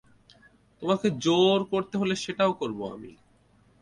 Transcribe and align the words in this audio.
তোমাকে 0.81 1.07
জোর 1.23 1.59
করতে 1.71 1.95
হলে 1.97 2.15
সেটাও 2.23 2.51
করবো 2.53 2.83
আমি! 2.95 3.11